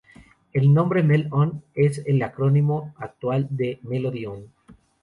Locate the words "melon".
1.03-1.61